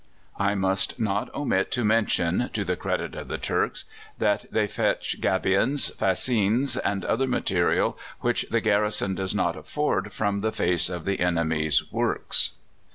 I 0.39 0.55
must 0.55 0.99
not 0.99 1.31
omit 1.35 1.69
to 1.73 1.85
mention, 1.85 2.49
to 2.53 2.65
the 2.65 2.75
credit 2.75 3.13
of 3.13 3.27
the 3.27 3.37
Turks, 3.37 3.85
that 4.17 4.45
they 4.51 4.65
fetch 4.65 5.21
gabions, 5.21 5.91
fascines, 5.95 6.75
and 6.75 7.05
other 7.05 7.27
material 7.27 7.99
which 8.21 8.47
the 8.49 8.61
garrison 8.61 9.13
does 9.13 9.35
not 9.35 9.55
afford 9.55 10.11
from 10.11 10.39
the 10.39 10.51
face 10.51 10.89
of 10.89 11.05
the 11.05 11.19
enemy's 11.19 11.91
works." 11.93 12.53